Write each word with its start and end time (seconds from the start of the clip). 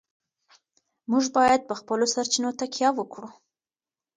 موږ 1.11 1.25
باید 1.37 1.61
په 1.69 1.73
خپلو 1.79 2.05
سرچینو 2.13 2.49
تکیه 2.59 2.89
وکړو. 2.93 3.29